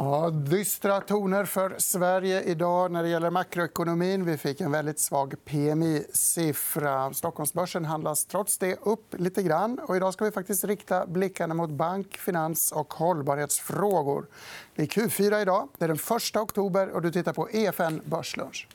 [0.00, 4.24] Ja, dystra toner för Sverige idag när det gäller makroekonomin.
[4.24, 7.12] Vi fick en väldigt svag PMI-siffra.
[7.12, 9.78] Stockholmsbörsen handlas trots det upp lite grann.
[9.78, 14.26] Och idag ska vi faktiskt rikta blickarna mot bank, finans och hållbarhetsfrågor.
[14.76, 15.68] Det är Q4 idag.
[15.78, 18.66] Det är den 1 oktober och du tittar på EFN Börslunch.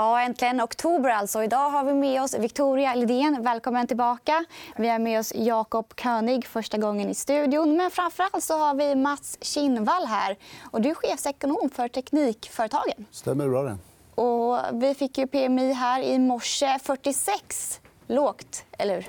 [0.00, 1.10] Ja, äntligen oktober.
[1.10, 1.42] alltså.
[1.44, 3.42] Idag har vi med oss Victoria Lidén.
[3.42, 4.44] Välkommen tillbaka.
[4.76, 7.76] Vi har med oss Jakob König, första gången i studion.
[7.76, 10.36] Men framför allt så har vi Mats Kinnvall här.
[10.70, 13.06] Och du är chefsekonom för Teknikföretagen.
[13.10, 13.62] stämmer bra.
[13.62, 13.78] Det.
[14.14, 16.78] Och vi fick ju PMI här i morse.
[16.82, 17.80] 46.
[18.06, 19.08] Lågt, eller hur?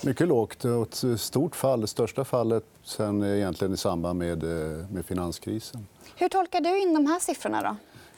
[0.00, 0.64] Mycket lågt.
[0.64, 1.80] Ett stort fall.
[1.80, 5.86] Det största fallet sen egentligen i samband med, eh, med finanskrisen.
[6.16, 7.62] Hur tolkar du in de här siffrorna?
[7.62, 7.76] Då?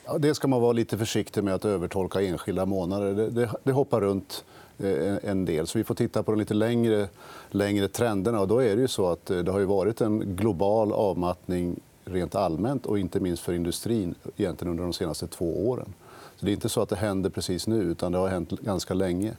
[0.08, 3.14] Ja, det ska man vara lite försiktig med att övertolka enskilda månader.
[3.14, 4.44] Det, det, det hoppar runt
[4.78, 5.66] eh, en del.
[5.66, 7.08] Så vi får titta på de lite längre,
[7.50, 8.40] längre trenderna.
[8.40, 11.80] Och då är det, ju så att eh, det har ju varit en global avmattning
[12.04, 15.92] rent allmänt och inte minst för industrin egentligen under de senaste två åren.
[16.36, 18.94] Så det är inte så att det händer precis nu, utan det har hänt ganska
[18.94, 19.32] länge.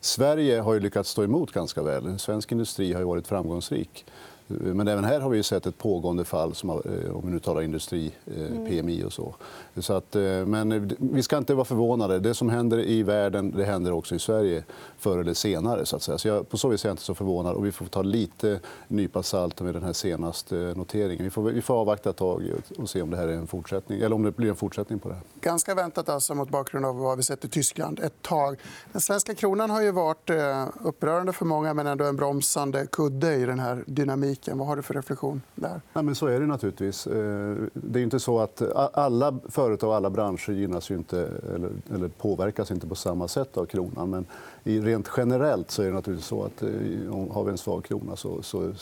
[0.00, 2.18] Sverige har ju lyckats stå emot ganska väl.
[2.18, 4.04] Svensk industri har varit framgångsrik.
[4.46, 7.62] Men även här har vi sett ett pågående fall, som, eh, om vi nu talar
[7.62, 8.66] industri, eh, mm.
[8.66, 9.34] PMI och så.
[9.76, 12.18] så att, eh, men vi ska inte vara förvånade.
[12.18, 14.64] Det som händer i världen det händer också i Sverige
[14.98, 15.86] förr eller senare.
[15.86, 16.18] Så att säga.
[16.18, 17.54] Så jag, på så vis är jag inte så förvånad.
[17.54, 21.24] Och vi får ta lite nypa salt med den här senaste noteringen.
[21.24, 22.42] Vi får, vi får avvakta ett tag
[22.78, 25.08] och se om det här är en fortsättning, eller om det blir en fortsättning på
[25.08, 25.24] det här.
[25.40, 28.56] Ganska väntat alltså, mot bakgrund av vad vi sett i Tyskland ett tag.
[28.92, 30.30] Den svenska kronan har ju varit
[30.84, 34.58] upprörande för många men ändå en bromsande kudde i den här dynamiken politiken.
[34.58, 35.80] Vad har du för reflektion där?
[35.92, 37.06] Nej, men så är det naturligtvis.
[37.06, 38.62] Eh, det är inte så att
[38.94, 41.28] alla företag och alla branscher gynnas inte,
[41.94, 44.10] eller, påverkas inte på samma sätt av kronan.
[44.10, 44.26] Men
[44.82, 46.68] rent generellt så är det naturligtvis så att eh,
[47.32, 48.72] har vi en svag krona så, så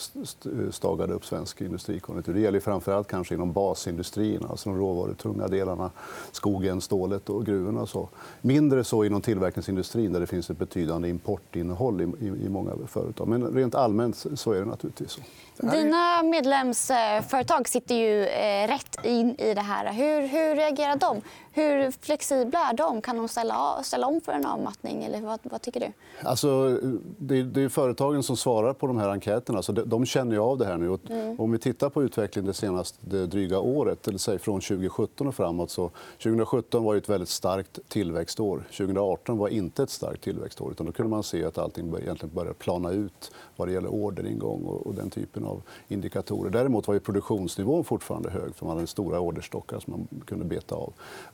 [0.71, 2.33] stagar det upp svensk industrikonjunktur.
[2.33, 4.47] Det gäller framför allt kanske inom basindustrierna.
[4.49, 5.91] alltså de råvarutunga delarna.
[6.31, 7.81] Skogen, stålet och gruvorna.
[7.81, 8.09] Och så.
[8.41, 13.27] Mindre så inom tillverkningsindustrin där det finns ett betydande importinnehåll i, i, i många företag.
[13.27, 15.21] Men rent allmänt så är det naturligtvis så.
[15.57, 19.93] Dina medlemsföretag sitter ju eh, rätt in i det här.
[19.93, 21.21] Hur, hur reagerar de?
[21.55, 23.01] Hur flexibla är de?
[23.01, 25.03] Kan de ställa, ställa om för en avmattning?
[25.03, 25.87] Eller vad, vad tycker du?
[26.23, 26.79] Alltså,
[27.17, 29.61] det, är, det är företagen som svarar på de här enkäterna.
[29.61, 30.97] Så de, de känner av det här nu.
[31.09, 31.39] Mm.
[31.39, 35.71] Om vi tittar på utvecklingen det senaste dryga året, eller säg från 2017 och framåt.
[35.71, 35.91] Så
[36.23, 38.63] 2017 var ett väldigt starkt tillväxtår.
[38.77, 40.71] 2018 var inte ett starkt tillväxtår.
[40.71, 44.63] Utan då kunde man se att allting egentligen började plana ut vad det gäller orderingång
[44.63, 46.49] och, och den typen av indikatorer.
[46.49, 50.75] Däremot var ju produktionsnivån fortfarande hög för man hade stora orderstockar som man kunde beta
[50.75, 50.93] av.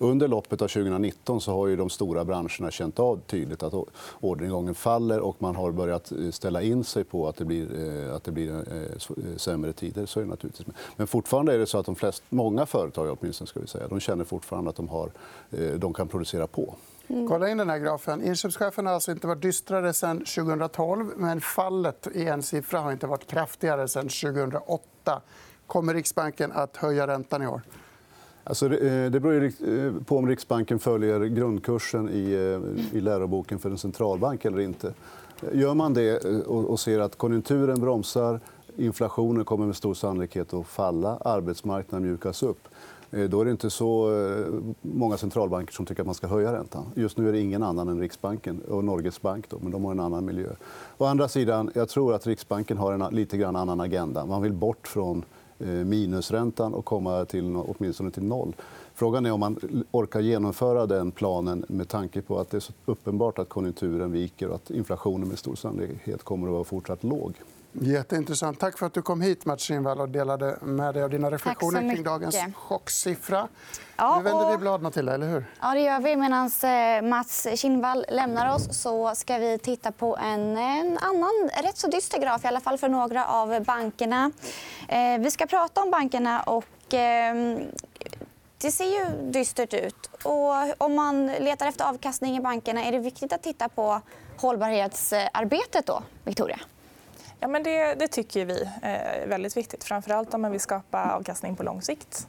[0.10, 3.74] Under loppet av 2019 så har ju de stora branscherna känt av tydligt att
[4.20, 7.68] orderingången faller och man har börjat eh, ställa in sig på att det blir,
[8.08, 10.06] eh, att det blir eh, sämre tider.
[10.06, 10.68] Så är det naturligtvis.
[10.96, 14.00] Men fortfarande är det så att de flest, många företag åtminstone, ska vi säga, de
[14.00, 15.12] känner fortfarande att de, har,
[15.78, 16.76] de kan producera på.
[17.08, 17.28] Mm.
[17.28, 18.24] Kolla in den här grafen.
[18.24, 23.08] Inköpschefen har alltså inte varit dystrare sen 2012 men fallet i en siffra har inte
[23.08, 25.22] varit kraftigare sen 2008.
[25.68, 27.62] Kommer Riksbanken att höja räntan i år?
[28.44, 33.70] Alltså, det eh, beror eh, på om Riksbanken följer grundkursen i, eh, i läroboken för
[33.70, 34.94] en centralbank eller inte.
[35.52, 38.40] Gör man det och ser att konjunkturen bromsar
[38.78, 42.68] inflationen kommer med stor sannolikhet att falla, arbetsmarknaden mjukas upp
[43.30, 44.12] då är det inte så
[44.82, 46.86] många centralbanker som tycker att man ska höja räntan.
[46.96, 49.46] Just nu är det ingen annan än Riksbanken och Norges bank.
[49.50, 50.50] Då, men de har en annan miljö.
[50.98, 54.26] Å andra sidan, jag tror att Riksbanken har en lite grann annan agenda.
[54.26, 55.26] Man vill bort från
[55.60, 58.56] Eh, minusräntan och komma till, åtminstone till noll.
[58.94, 62.74] Frågan är om man orkar genomföra den planen med tanke på att det är så
[62.86, 67.34] uppenbart att konjunkturen viker och att inflationen med stor sannolikhet kommer att vara fortsatt låg.
[67.72, 68.60] Jätteintressant.
[68.60, 71.96] Tack för att du kom hit, Mats Kinnvall, och delade med dig av dina reflektioner
[71.96, 73.48] kring dagens chocksiffra.
[73.96, 75.14] Ja, nu vänder vi blad, Matilda.
[75.14, 75.46] Eller hur?
[75.62, 76.16] Ja, det gör vi.
[76.16, 81.78] Medan eh, Mats Kinnvall lämnar oss så ska vi titta på en, en annan rätt
[81.78, 84.32] så dyster graf, i alla fall för några av bankerna.
[84.88, 86.42] Eh, vi ska prata om bankerna.
[86.42, 86.94] och...
[86.94, 87.58] Eh,
[88.62, 90.10] det ser ju dystert ut.
[90.24, 94.02] Och om man letar efter avkastning i bankerna är det viktigt att titta på
[94.38, 95.86] hållbarhetsarbetet.
[95.86, 96.60] Då, Victoria?
[97.40, 99.84] Ja, men det, det tycker vi eh, är väldigt viktigt.
[99.84, 102.28] Framförallt om man vill skapa avkastning på lång sikt.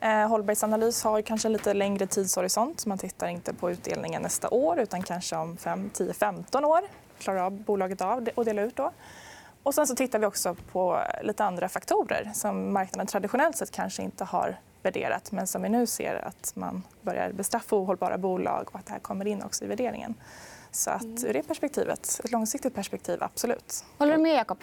[0.00, 2.86] Eh, hållbarhetsanalys har kanske lite längre tidshorisont.
[2.86, 6.80] Man tittar inte på utdelningen nästa år utan kanske om 5, 10, 15 år.
[7.18, 8.76] klarar av bolaget av att dela ut.
[8.76, 8.90] Då.
[9.62, 14.02] Och sen så tittar vi också på lite andra faktorer som marknaden traditionellt sett kanske
[14.02, 18.78] inte har värderat men som vi nu ser att man börjar bestraffa ohållbara bolag och
[18.78, 20.14] att det här kommer in också i värderingen.
[20.74, 23.84] Så att, ur det perspektivet, ett långsiktigt perspektiv, absolut.
[23.98, 24.58] Håller du med, Jakob?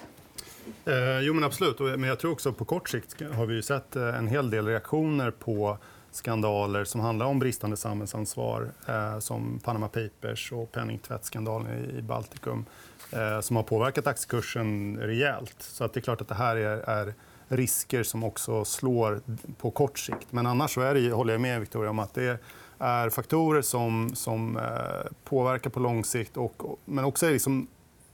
[0.86, 1.80] Eh, jo, men absolut.
[1.80, 5.32] Men jag tror också på kort sikt har vi sett eh, en hel del reaktioner
[5.32, 5.78] på
[6.12, 12.66] skandaler som handlar om bristande samhällsansvar eh, som Panama Papers och penningtvättsskandalen i Baltikum
[13.12, 15.56] eh, som har påverkat aktiekursen rejält.
[15.60, 17.14] Så att det är klart att det här är, är
[17.48, 19.22] risker som också slår
[19.58, 20.28] på kort sikt.
[20.30, 22.38] Men annars så är det, håller jag med Victoria om att det är
[22.82, 27.68] är faktorer som, som eh, påverkar på lång sikt och, men också är liksom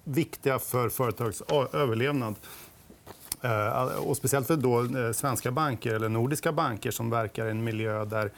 [0.04, 1.42] viktiga för företags
[1.74, 2.36] överlevnad.
[3.42, 7.64] Eh, och speciellt för då eh, svenska banker eller nordiska banker som verkar i en
[7.64, 8.31] miljö där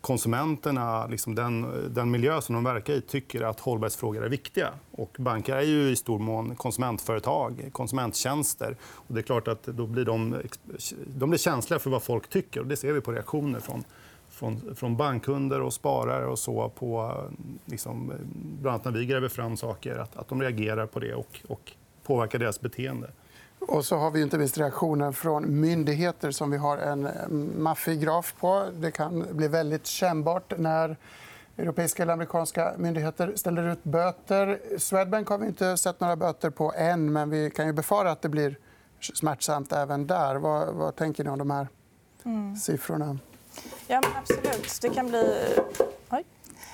[0.00, 4.68] konsumenterna, liksom den, den miljö som de verkar i, tycker att hållbarhetsfrågor är viktiga.
[4.90, 8.76] Och banker är ju i stor mån konsumentföretag, konsumenttjänster.
[8.82, 10.42] Och det är klart att då blir de,
[11.06, 12.60] de blir känsliga för vad folk tycker.
[12.60, 13.84] Och det ser vi på reaktioner från,
[14.36, 17.14] från, från bankkunder och sparare och så på,
[17.64, 18.12] liksom,
[18.60, 21.72] bland annat när vi gräver fram saker, att, att de reagerar på det och, och
[22.02, 23.10] påverkar deras beteende.
[23.58, 27.08] Och så har vi inte minst reaktionen från myndigheter som vi har en
[27.62, 28.66] maffig graf på.
[28.74, 30.96] Det kan bli väldigt kännbart när
[31.56, 34.60] europeiska eller amerikanska myndigheter ställer ut böter.
[34.78, 38.22] Swedbank har vi inte sett några böter på än, men vi kan ju befara att
[38.22, 38.58] det blir
[39.00, 40.36] smärtsamt även där.
[40.36, 41.68] Vad, vad tänker ni om de här
[42.24, 42.56] mm.
[42.56, 43.18] siffrorna?
[43.88, 44.78] Ja, absolut.
[44.80, 45.54] Det kan bli
[46.10, 46.24] Oj.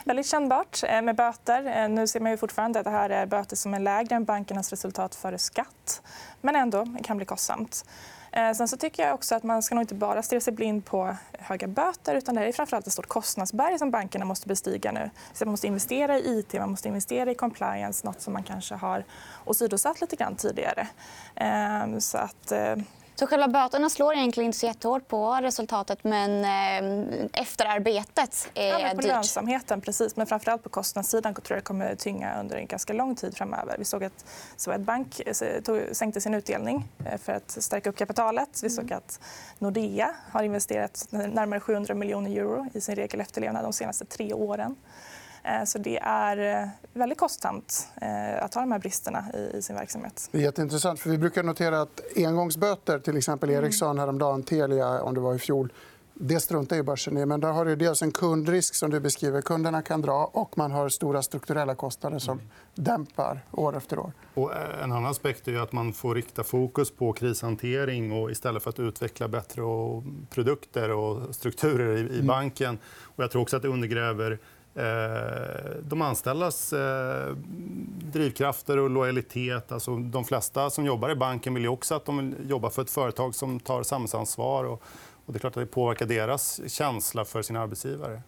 [0.05, 1.83] väldigt kännbart eh, med böter.
[1.83, 4.25] Eh, nu ser man ju fortfarande att det här är böter som är lägre än
[4.25, 6.03] bankernas resultat före skatt.
[6.41, 7.85] Men ändå kan bli kostsamt.
[8.33, 10.85] Eh, sen så tycker jag också att man ska nog inte bara stirra sig blind
[10.85, 12.15] på höga böter.
[12.15, 15.11] utan Det är framförallt ett stort kostnadsberg som bankerna måste bestiga nu.
[15.33, 18.75] Så man måste investera i it, man måste investera i compliance nåt som man kanske
[18.75, 19.05] har
[19.45, 20.89] åsidosatt lite grann tidigare.
[22.01, 22.53] Så att,
[23.15, 28.79] så själva böterna slår egentligen inte så jättehårt på resultatet men eh, efterarbetet är ja,
[28.79, 29.11] men på dyrt.
[29.11, 30.17] lönsamheten, precis.
[30.17, 33.77] Men framförallt på kostnadssidan tror jag det kommer tynga under en ganska lång tid framöver.
[33.79, 34.25] Vi såg att
[34.57, 35.35] Swedbank eh,
[35.93, 38.61] sänkte sin utdelning eh, för att stärka upp kapitalet.
[38.63, 38.99] Vi såg mm.
[38.99, 39.21] att
[39.59, 44.77] Nordea har investerat närmare 700 miljoner euro i sin regelefterlevnad de senaste tre åren.
[45.45, 49.25] Eh, så det är eh, väldigt kostsamt eh, att ha de här bristerna
[49.55, 50.29] i sin verksamhet.
[50.33, 51.01] Det är jätteintressant.
[51.01, 53.65] För vi brukar notera att engångsböter, till exempel mm.
[53.65, 55.73] Ericsson häromdagen, Telia om det var i fjol,
[56.15, 57.27] det struntar ju börsen i.
[57.27, 59.43] Men där har du dels en kundrisk som du beskriver.
[59.43, 62.51] Kunderna kan dra och man har stora strukturella kostnader som mm.
[62.75, 64.13] dämpar år efter år.
[64.35, 64.53] Och
[64.83, 68.81] en annan aspekt är att man får rikta fokus på krishantering och istället för att
[68.81, 69.63] utveckla bättre
[70.31, 72.27] produkter och strukturer i mm.
[72.27, 72.79] banken.
[73.01, 74.39] Och jag tror också att det undergräver
[74.75, 77.37] Eh, de anställdas eh,
[78.13, 79.73] drivkrafter och lojalitet.
[79.73, 82.91] Alltså, de flesta som jobbar i banken vill också att de vill jobba för ett
[82.91, 84.65] företag som tar samhällsansvar.
[84.65, 84.83] Och,
[85.27, 88.23] det är klart att det påverkar deras känsla för sin arbetsgivare.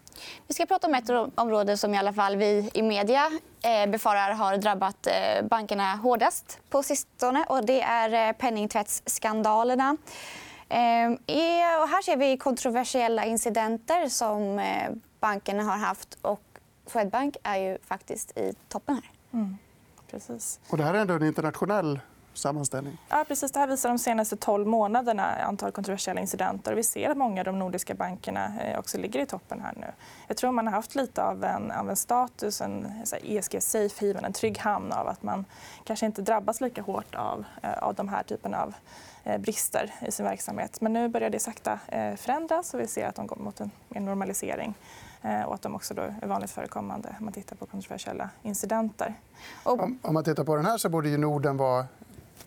[0.47, 3.31] Vi ska prata om ett område som i alla fall vi i media
[3.63, 5.07] eh, befarar har drabbat
[5.49, 7.45] bankerna hårdast på sistone.
[7.49, 9.97] Och det är penningtvättsskandalerna.
[11.81, 14.59] Och här ser vi kontroversiella incidenter som
[15.25, 16.17] bankerna har haft.
[16.21, 16.41] Och
[16.85, 19.11] Swedbank är ju faktiskt i toppen här.
[19.39, 19.57] Mm.
[20.11, 20.59] Precis.
[20.69, 21.99] Och det här är ändå en internationell
[22.33, 22.97] sammanställning.
[23.09, 23.51] Ja, precis.
[23.51, 26.73] Det här visar de senaste 12 månaderna antal kontroversiella incidenter.
[26.73, 29.61] Vi ser att många av de nordiska bankerna eh, också ligger i toppen.
[29.61, 29.87] här nu.
[30.27, 32.87] Jag tror man har haft lite av en, av en status, en
[33.23, 35.45] ESG safe haven, en trygg hamn av att man
[35.83, 38.73] kanske inte drabbas lika hårt av, eh, av de här typen av
[39.23, 40.81] eh, brister i sin verksamhet.
[40.81, 41.79] Men nu börjar det sakta
[42.17, 44.75] förändras och vi ser att de går mot en normalisering.
[45.25, 49.13] Eh, och att de också då är vanligt förekommande om man tittar på kontroversiella incidenter.
[49.63, 49.79] Och...
[49.83, 51.85] Om man tittar på den här så borde ju Norden vara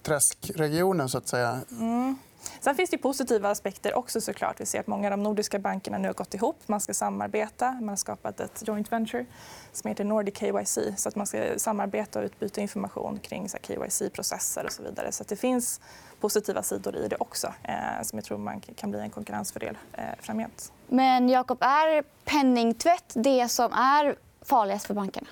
[0.03, 1.09] träskregionen.
[1.09, 1.61] Så att säga.
[1.71, 2.17] Mm.
[2.61, 4.21] Sen finns det positiva aspekter också.
[4.21, 4.61] såklart.
[4.61, 6.57] Vi ser att många av de nordiska bankerna nu har gått ihop.
[6.67, 7.73] Man ska samarbeta.
[7.73, 9.27] Man har skapat ett joint venture
[9.73, 10.79] som heter Nordic KYC.
[10.97, 15.13] Så att man ska samarbeta och utbyta information kring KYC-processer och så vidare.
[15.13, 15.81] Så det finns
[16.21, 20.05] positiva sidor i det också eh, som jag tror man kan bli en konkurrensfördel eh,
[20.21, 20.73] framgent.
[20.87, 25.29] Men Jakob, är penningtvätt det som är farligast för bankerna?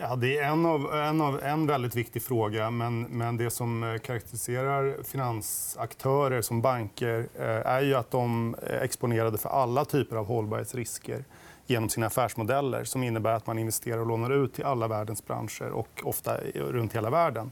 [0.00, 2.70] Ja, det är en, av, en, av, en väldigt viktig fråga.
[2.70, 8.80] Men, men det som eh, karaktäriserar finansaktörer som banker eh, är ju att de är
[8.80, 11.24] exponerade för alla typer av hållbarhetsrisker
[11.66, 15.70] genom sina affärsmodeller som innebär att man investerar och lånar ut till alla världens branscher
[15.70, 17.50] och ofta runt hela världen.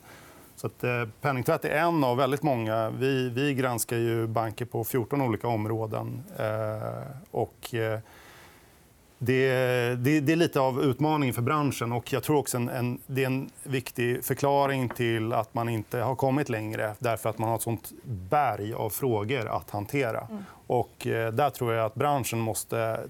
[0.56, 2.90] Så att, eh, penningtvätt är en av väldigt många.
[2.90, 6.23] Vi, vi granskar ju banker på 14 olika områden.
[6.38, 7.99] Eh, och, eh,
[9.25, 9.49] det,
[9.94, 11.92] det, det, är lite av utmaningen för branschen.
[11.92, 15.99] och jag tror också en, en, Det är en viktig förklaring till att man inte
[15.99, 20.26] har kommit längre därför att man har ett sånt berg av frågor att hantera.
[20.30, 20.44] Mm.
[20.66, 23.00] Och, eh, där tror jag att branschen måste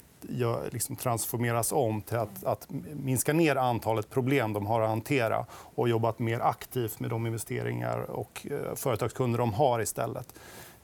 [0.70, 5.88] liksom transformeras om till att, att minska ner antalet problem de har att hantera och
[5.88, 10.34] jobbat mer aktivt med de investeringar och eh, företagskunder de har istället.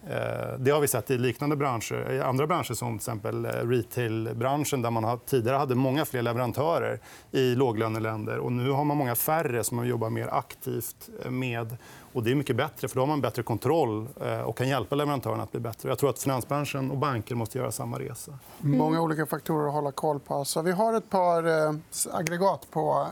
[0.07, 2.12] Eh, det har vi sett i liknande branscher.
[2.12, 7.00] I andra branscher, som till exempel eh, retailbranschen där man tidigare hade många fler leverantörer
[7.30, 8.38] i låglöneländer.
[8.38, 11.76] Och nu har man många färre som man jobbar mer aktivt med.
[12.12, 14.97] Och det är mycket bättre, för då har man bättre kontroll eh, och kan hjälpa
[14.97, 15.88] leverantörerna att bli bättre.
[15.88, 18.33] Jag tror att finansbranschen och banker måste göra samma resa.
[18.65, 18.79] Mm.
[18.79, 20.45] Många olika faktorer att hålla koll på.
[20.45, 21.75] Så vi har ett par eh,
[22.12, 23.07] aggregat på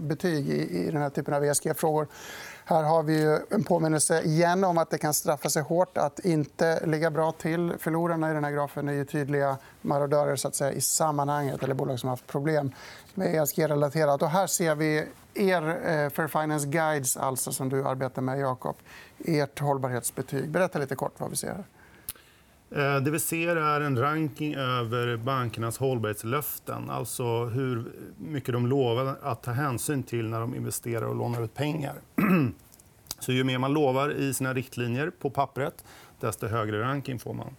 [0.00, 2.06] betyg i den här typen av ESG-frågor.
[2.70, 6.86] Här har vi en påminnelse igen om att det kan straffa sig hårt att inte
[6.86, 7.72] ligga bra till.
[7.78, 11.74] Förlorarna i den här grafen är ju tydliga marodörer så att säga, i sammanhanget eller
[11.74, 12.72] bolag som har haft problem
[13.14, 14.22] med ESG-relaterat.
[14.22, 18.76] här ser vi er eh, Fair Finance Guides, alltså, som du arbetar med, Jakob.
[19.24, 20.50] Ert hållbarhetsbetyg.
[20.50, 21.48] Berätta lite kort vad vi ser.
[21.48, 21.64] Här.
[22.70, 26.90] Eh, det vi ser är en ranking över bankernas hållbarhetslöften.
[26.90, 31.54] Alltså hur mycket de lovar att ta hänsyn till när de investerar och lånar ut
[31.54, 31.94] pengar.
[33.18, 35.84] Så ju mer man lovar i sina riktlinjer på pappret,
[36.20, 37.56] desto högre ranking får man.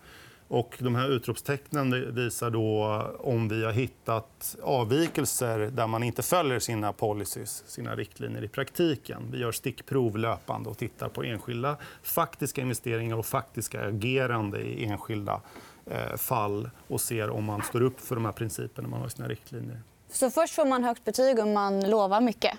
[0.51, 6.59] Och de här utropstecknen visar då om vi har hittat avvikelser där man inte följer
[6.59, 9.27] sina policies, sina riktlinjer i praktiken.
[9.31, 15.41] Vi gör stickprov löpande och tittar på enskilda faktiska investeringar och faktiska agerande i enskilda
[15.85, 19.11] eh, fall och ser om man står upp för de här principerna man har i
[19.11, 19.81] sina riktlinjer.
[20.09, 22.57] Så först får man högt betyg om man lovar mycket?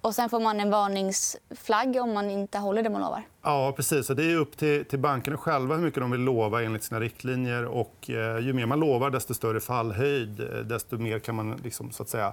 [0.00, 3.22] Och sen får man en varningsflagg om man inte håller det man lovar.
[3.42, 4.06] Ja, precis.
[4.06, 7.64] det är upp till, till bankerna själva hur mycket de vill lova enligt sina riktlinjer.
[7.64, 10.40] Och, eh, ju mer man lovar, desto större fallhöjd.
[10.40, 12.32] Eh, desto mer kan man liksom, så att säga,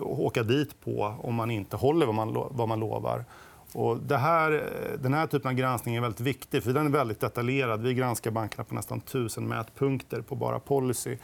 [0.00, 3.24] åka dit på om man inte håller vad man, vad man lovar.
[3.72, 6.62] Och det här, eh, den här typen av granskning är väldigt viktig.
[6.62, 7.82] för Den är väldigt detaljerad.
[7.82, 11.16] Vi granskar bankerna på nästan tusen mätpunkter på bara policy.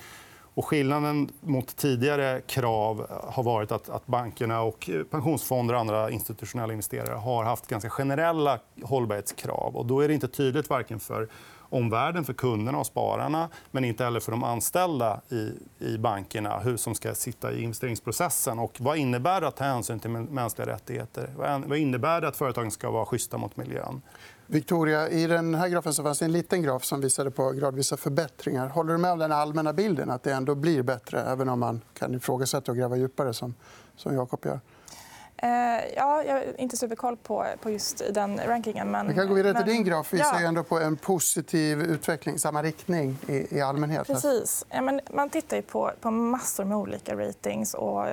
[0.55, 6.73] Och skillnaden mot tidigare krav har varit att, att bankerna och pensionsfonder och andra institutionella
[6.73, 9.77] investerare har haft ganska generella hållbarhetskrav.
[9.77, 11.29] Och då är det inte tydligt varken för
[11.71, 16.77] omvärlden, för kunderna och spararna men inte heller för de anställda i, i bankerna hur
[16.77, 18.59] som ska sitta i investeringsprocessen.
[18.59, 21.31] Och vad innebär det att ta hänsyn till mänskliga rättigheter?
[21.67, 24.03] Vad innebär det att företagen ska vara schyssta mot miljön?
[24.51, 28.69] Victoria, I den här grafen så fanns en liten graf som visade på gradvisa förbättringar.
[28.69, 31.81] Håller du med om den allmänna bilden att det ändå blir bättre även om man
[31.95, 33.55] kan ifrågasätta och gräva djupare, som,
[33.97, 34.61] som Jakob gör?
[35.43, 35.49] Eh,
[35.97, 38.91] ja, jag har inte superkoll på, på just den rankingen.
[38.91, 40.13] Men, Vi kan gå vidare till din graf.
[40.13, 44.07] Vi ser ändå på en positiv utveckling samma riktning i, i allmänhet.
[44.07, 44.67] Precis.
[44.71, 48.07] Ja, men man tittar på, på massor med olika ratings och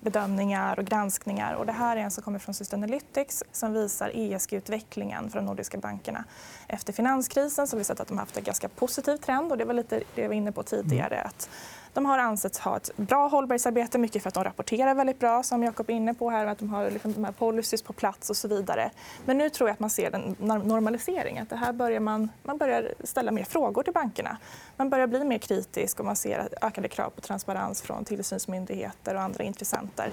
[0.00, 1.54] bedömningar och granskningar.
[1.54, 5.78] Och det här är en som kommer från Sustainalytics som visar ESG-utvecklingen för de nordiska
[5.78, 6.24] bankerna.
[6.68, 9.52] Efter finanskrisen så har vi sett att de har haft en ganska positiv trend.
[9.52, 11.14] och Det var lite det jag var inne på tidigare.
[11.14, 11.26] Mm.
[11.26, 11.48] Att
[11.92, 15.62] de har ansetts ha ett bra hållbarhetsarbete, mycket för att de rapporterar väldigt bra, som
[15.62, 18.36] Jakob är inne på här, att de har liksom de här policies på plats och
[18.36, 18.90] så vidare.
[19.24, 20.36] Men nu tror jag att man ser en
[20.68, 21.38] normalisering.
[21.38, 24.36] Att det här börjar man, man börjar ställa mer frågor till bankerna.
[24.76, 29.20] Man börjar bli mer kritisk och man ser ökade krav på transparens från tillsynsmyndigheter och
[29.20, 30.10] andra intressenter.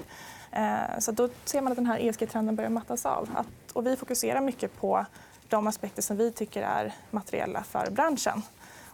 [0.52, 3.28] Eh, så då ser man att den här ESG-trenden börjar mattas av.
[3.72, 5.06] och vi fokuserar mycket på
[5.48, 8.42] de aspekter som vi tycker är materiella för branschen.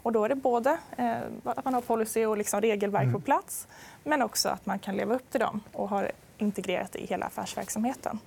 [0.04, 3.22] Och då är det både eh, att man har policy och liksom regelverk på mm.
[3.22, 3.66] plats
[4.02, 7.26] men också att man kan leva upp till dem och har integrerat det i hela
[7.26, 8.18] affärsverksamheten.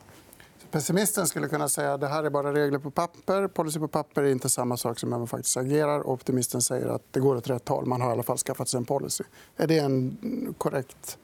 [0.71, 3.47] Pessimisten skulle kunna säga att det här är bara regler på papper.
[3.47, 6.07] Policy på papper är inte samma sak som när man faktiskt agerar.
[6.07, 7.85] Optimisten säger att det går åt rätt håll.
[7.85, 9.23] Man har i alla fall skaffat sig en policy.
[9.57, 11.17] Är det en korrekt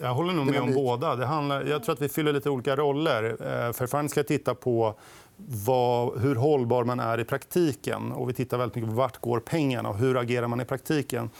[0.00, 1.16] jag håller nog med om båda.
[1.16, 3.24] Det handlar, jag tror att vi fyller lite olika roller.
[3.24, 4.94] Eh, Fairfund ska titta på
[5.66, 8.12] vad, hur hållbar man är i praktiken.
[8.12, 11.30] Och vi tittar väldigt mycket på vart går pengarna och hur agerar man i praktiken.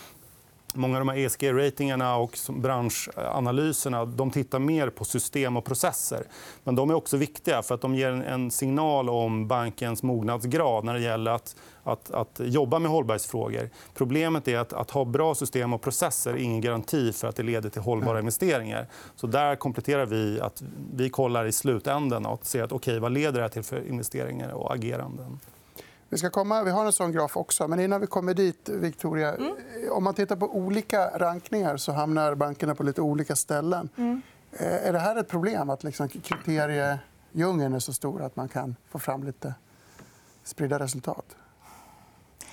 [0.74, 6.24] Många av de här ESG-ratingarna och branschanalyserna de tittar mer på system och processer.
[6.64, 10.94] Men de är också viktiga för att de ger en signal om bankens mognadsgrad när
[10.94, 13.70] det gäller att, att, att jobba med hållbarhetsfrågor.
[13.94, 17.42] Problemet är att, att ha bra system och processer är ingen garanti för att det
[17.42, 18.86] leder till hållbara investeringar.
[19.16, 20.62] Så där kompletterar vi att
[20.94, 24.74] vi kollar i slutändan och ser att okay, vad leder det till för investeringar och
[24.74, 25.38] ageranden.
[26.12, 27.68] Vi, ska komma, vi har en sån graf också.
[27.68, 29.34] Men innan vi kommer dit, Victoria...
[29.34, 29.54] Mm.
[29.90, 33.88] Om man tittar på olika rankningar så hamnar bankerna på lite olika ställen.
[33.96, 34.22] Mm.
[34.52, 38.76] Eh, är det här ett problem, att liksom kriteriedjungeln är så stor att man kan
[38.88, 39.54] få fram lite
[40.44, 41.36] spridda resultat?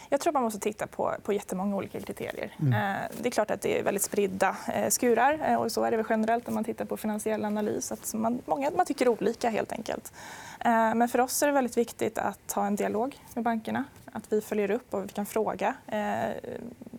[0.09, 2.55] Jag tror man måste titta på, på jättemånga olika kriterier.
[2.59, 2.73] Mm.
[2.73, 5.57] Eh, det är klart att det är väldigt spridda eh, skurar.
[5.57, 7.91] och så är det generellt när man tittar på finansiell analys.
[7.91, 9.49] Att man, många man tycker olika.
[9.49, 10.13] helt enkelt.
[10.59, 13.83] Eh, men för oss är det väldigt viktigt att ha en dialog med bankerna.
[14.11, 15.75] Att vi följer upp och vi kan fråga.
[15.87, 16.53] Eh,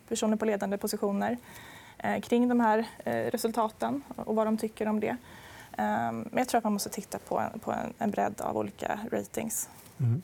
[0.08, 1.36] personer på ledande positioner
[2.22, 5.16] kring de här resultaten och vad de tycker om det.
[5.76, 9.68] Men jag tror att man måste titta på en bredd av olika ratings.
[10.00, 10.22] Mm.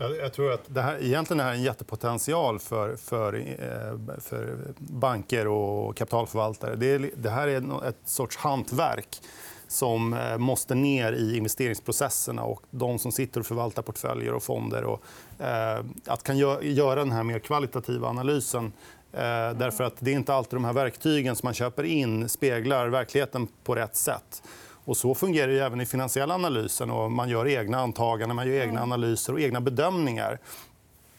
[0.00, 5.96] Jag tror att det här, egentligen är en jättepotential för, för, eh, för banker och
[5.96, 6.76] kapitalförvaltare.
[6.76, 9.20] Det, är, det här är ett sorts hantverk
[9.68, 12.42] som eh, måste ner i investeringsprocesserna.
[12.42, 14.84] och De som sitter och förvaltar portföljer och fonder.
[14.84, 15.02] Och,
[15.44, 18.72] eh, att kan göra den här mer kvalitativa analysen.
[19.12, 22.88] Eh, därför att Det är inte alltid de här verktygen som man köper in speglar
[22.88, 24.42] verkligheten på rätt sätt.
[24.90, 26.90] Och så fungerar det även i finansiella analysen.
[26.90, 28.92] Och man gör egna antaganden, man gör egna mm.
[28.92, 30.38] analyser och egna bedömningar.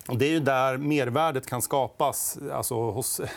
[0.07, 3.27] Och det är ju där mervärdet kan skapas alltså hos eh,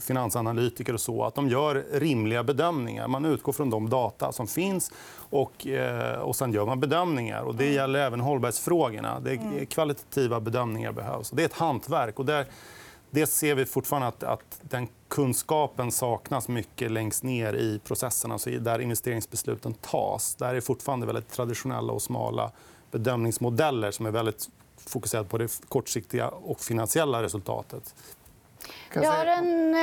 [0.00, 0.94] finansanalytiker.
[0.94, 3.08] och så, att De gör rimliga bedömningar.
[3.08, 4.92] Man utgår från de data som finns
[5.30, 7.42] och, eh, och sen gör man bedömningar.
[7.42, 7.74] Och det mm.
[7.74, 9.20] gäller även hållbarhetsfrågorna.
[9.20, 9.66] Det, mm.
[9.66, 11.30] kvalitativa bedömningar behövs.
[11.30, 12.18] Det är ett hantverk.
[12.18, 12.46] Och där,
[13.10, 18.50] det ser vi fortfarande att, att den kunskapen saknas mycket längst ner i processen, alltså
[18.50, 20.34] där investeringsbesluten tas.
[20.34, 22.52] Där är fortfarande väldigt traditionella och smala
[22.90, 27.94] bedömningsmodeller som är väldigt fokuserade på det kortsiktiga och finansiella resultatet.
[28.92, 29.74] Jag har en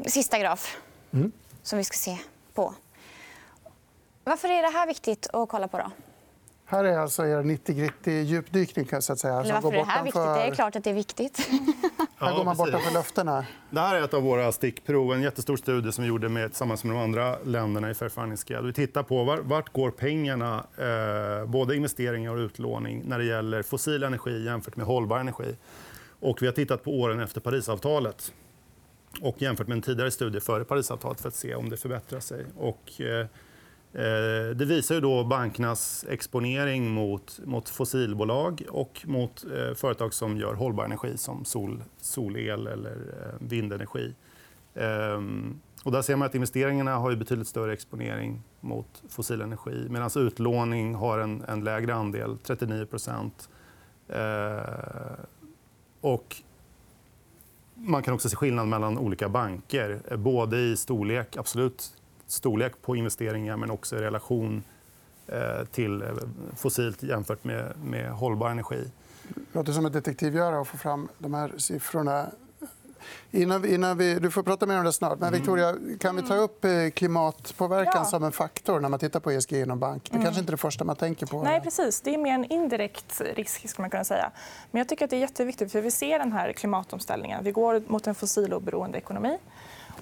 [0.00, 0.76] eh, sista graf
[1.12, 1.32] mm.
[1.62, 2.18] som vi ska se
[2.54, 2.74] på.
[4.24, 5.78] Varför är det här viktigt att kolla på?
[5.78, 5.90] Då?
[6.72, 8.86] Här är alltså er 90-gritty djupdykning.
[9.00, 10.22] Så att säga, Eller varför är det här viktigt?
[10.22, 11.38] Det är klart att det är viktigt.
[12.18, 13.46] här går man bortanför löftena.
[13.70, 15.12] Det här är ett av våra stickprov.
[15.12, 18.66] En jättestor studie som vi gjorde med, tillsammans med de andra länderna i Fair Funding
[18.66, 23.62] Vi tittar på var, vart går pengarna, eh, både investeringar och utlåning när det gäller
[23.62, 25.56] fossil energi jämfört med hållbar energi.
[26.20, 28.32] Och vi har tittat på åren efter Parisavtalet
[29.20, 32.44] och jämfört med en tidigare studie före Parisavtalet för att se om det förbättrar sig.
[32.58, 33.26] Och, Eh,
[33.94, 40.36] Eh, det visar ju då bankernas exponering mot, mot fossilbolag och mot eh, företag som
[40.36, 44.14] gör hållbar energi som sol, solel eller eh, vindenergi.
[44.74, 50.10] Ehm, och där ser man att investeringarna har betydligt större exponering mot fossil energi medan
[50.16, 52.86] utlåning har en, en lägre andel, 39
[54.08, 54.60] eh,
[56.00, 56.36] och
[57.74, 61.92] man kan också se skillnad mellan olika banker, eh, både i storlek, absolut
[62.32, 64.62] storlek på investeringar men också i relation
[65.26, 66.08] eh, till eh,
[66.56, 68.90] fossilt jämfört med, med hållbar energi.
[69.28, 72.26] Det låter som ett detektivgöra att få fram de här siffrorna.
[73.30, 75.18] Innan, innan vi, du får prata mer om det snart.
[75.18, 75.40] Men mm.
[75.40, 78.04] Victoria, kan vi ta upp eh, klimatpåverkan ja.
[78.04, 80.02] som en faktor när man tittar på ESG inom bank?
[80.04, 80.24] Det är mm.
[80.24, 81.42] kanske inte är det första man tänker på.
[81.42, 82.00] Nej, precis.
[82.00, 83.68] Det är mer en indirekt risk.
[83.68, 84.30] Ska man kunna säga.
[84.70, 85.72] Men jag tycker att det är jätteviktigt.
[85.72, 87.44] för Vi ser den här klimatomställningen.
[87.44, 89.38] Vi går mot en fossiloberoende ekonomi.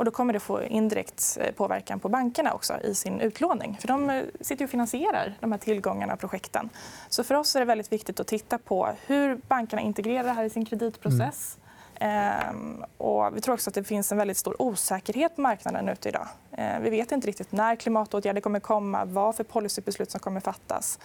[0.00, 3.78] Och då kommer det få indirekt eh, påverkan på bankerna också i sin utlåning.
[3.80, 6.68] För de eh, sitter och finansierar de här tillgångarna och projekten.
[7.08, 10.44] Så för oss är det väldigt viktigt att titta på hur bankerna integrerar det här
[10.44, 11.58] i sin kreditprocess.
[12.00, 12.84] Mm.
[12.96, 16.28] och vi tror också att det finns en väldigt stor osäkerhet på marknaden ute idag.
[16.52, 20.98] Ehm, vi vet inte riktigt när klimatåtgärder kommer komma, vad för policybeslut som kommer fattas.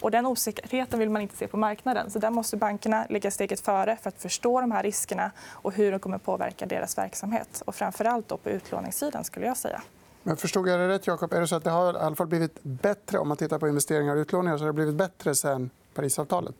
[0.00, 2.10] Och den osäkerheten vill man inte se på marknaden.
[2.10, 5.92] Så där måste bankerna ligga steget före för att förstå de här riskerna och hur
[5.92, 7.62] de kommer påverka deras verksamhet.
[7.66, 9.24] Och framförallt då på utlåningssidan.
[9.24, 9.82] skulle jag säga.
[10.22, 11.32] Men förstod jag det rätt, Jakob?
[11.32, 13.68] Är det så att det har i alla fall blivit bättre om man tittar på
[13.68, 14.56] investeringar och utlåningar?
[14.56, 16.54] Så har det blivit bättre sen Parisavtalet?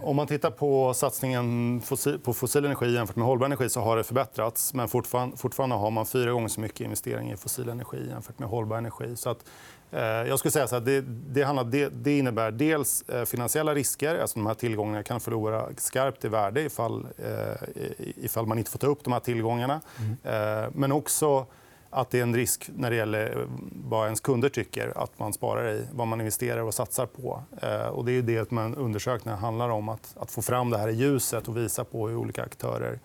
[0.00, 1.82] Om man tittar på satsningen
[2.24, 4.74] på fossil energi jämfört med hållbar energi så har det förbättrats.
[4.74, 8.78] Men fortfarande, har man fyra gånger så mycket investeringar i fossil energi jämfört med hållbar
[8.78, 9.16] energi.
[9.16, 9.44] Så att
[9.90, 14.18] jag skulle säga att det, det, handlar, det, det, innebär dels eh, finansiella risker.
[14.18, 17.68] Alltså de här tillgångarna kan förlora skarpt i värde ifall, eh,
[18.16, 19.80] ifall man inte får ta upp de här tillgångarna.
[19.98, 20.72] Mm.
[20.74, 21.46] Men också
[21.90, 23.46] att det är en risk när det gäller
[23.88, 27.42] vad ens kunder tycker att man sparar i, vad man investerar och satsar på.
[27.90, 29.88] Och det är det som undersökningen handlar om.
[29.88, 32.98] Att, att få fram det här i ljuset och visa på hur olika aktörer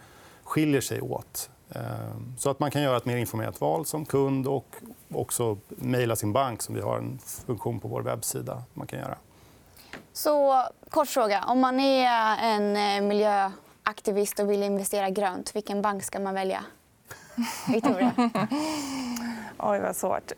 [0.44, 1.50] skiljer sig åt.
[1.76, 4.76] Ehm, så att man kan göra ett mer informerat val som kund och
[5.12, 6.62] också mejla sin bank.
[6.62, 8.64] som Vi har en funktion på vår webbsida.
[8.74, 9.18] man kan göra.
[10.14, 11.44] Så, kort fråga.
[11.44, 16.64] Om man är en eh, miljöaktivist och vill investera grönt, vilken bank ska man välja?
[17.68, 18.12] Victoria?
[19.58, 20.32] Oj, vad svårt.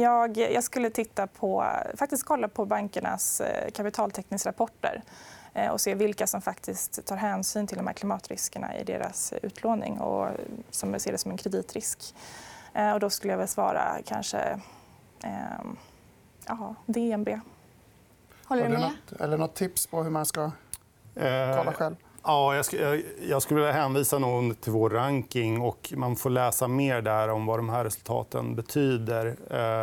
[0.00, 5.02] Jag, jag skulle titta på, faktiskt kolla på bankernas eh, kapitaltäckningsrapporter.
[5.54, 10.00] Eh, och se vilka som faktiskt tar hänsyn till de här klimatriskerna i deras utlåning
[10.00, 10.28] och
[10.70, 12.14] som ser det som en kreditrisk.
[12.74, 14.60] Eh, och då skulle jag väl svara kanske
[15.24, 15.66] eh,
[16.46, 17.28] aha, DNB.
[18.44, 18.80] Håller du med?
[18.80, 20.50] Något, eller något tips på hur man ska
[21.14, 21.96] kolla själv?
[22.24, 25.60] Ja, jag, skulle, jag skulle vilja hänvisa någon till vår ranking.
[25.60, 29.36] och Man får läsa mer där om vad de här resultaten betyder.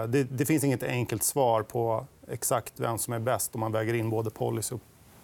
[0.07, 3.93] Det, det finns inget enkelt svar på exakt vem som är bäst om man väger
[3.93, 4.81] in både policy och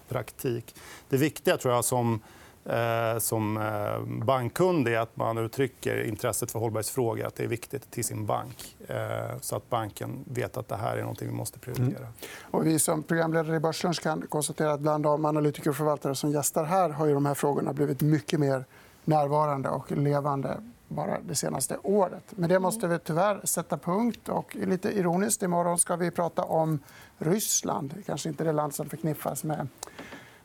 [0.10, 0.76] praktik.
[1.10, 2.20] Det viktiga tror jag som
[2.66, 7.26] eh, som eh, bankkund är att man uttrycker intresset för hållbarhetsfrågor.
[7.26, 8.76] Att det är viktigt till sin bank.
[8.88, 12.00] Eh, så att banken vet att det här är något vi måste prioritera.
[12.00, 12.14] Mm.
[12.42, 16.32] Och vi som programledare i Börslunch kan konstatera att bland de analytiker och förvaltare som
[16.32, 18.66] gästar här har ju de här frågorna blivit mycket mer
[19.06, 22.24] närvarande och levande bara det senaste året.
[22.30, 24.30] Men det måste vi tyvärr sätta punkt.
[24.30, 26.80] Och lite ironiskt, imorgon ska vi prata om
[27.18, 27.94] Ryssland.
[28.06, 29.68] Kanske inte det land som förknippas med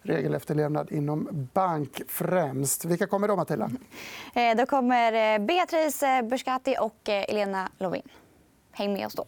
[0.03, 2.85] regelefterlevnad inom bank främst.
[2.85, 3.71] Vilka kommer då, Matilda?
[4.35, 8.09] Eh, då kommer eh, Beatrice eh, Buscati och Elena Lovin.
[8.73, 9.27] Häng med oss då.